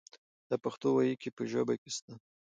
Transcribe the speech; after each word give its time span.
دا 0.49 0.55
پښتو 0.63 0.87
وييکي 0.93 1.29
په 1.37 1.43
ژبه 1.51 1.73
کې 1.81 1.89
سته. 1.97 2.13